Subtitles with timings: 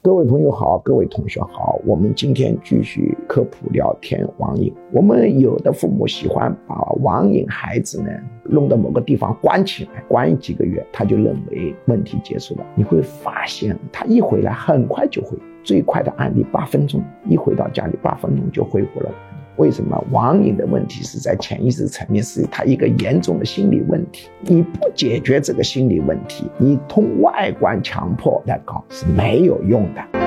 [0.00, 4.72] 各位朋友好，各位同学好，我们今天继续科普聊天网瘾。
[4.92, 8.10] 我们有的父母喜欢把网瘾孩子呢
[8.44, 12.66] 弄到某个地方关起来，关几个月，他就认为问题结束了。
[12.76, 19.10] 你会发现，他一回来很快就会，最快的案例八分钟，一回到家里八分钟就恢复了。
[19.58, 24.28] 为什么网瘾的问题是在潜意识层面，是他一个严重的心理问题？
[24.42, 30.17] 你不解决这个心理问题，你通外观强迫来搞是没有用的。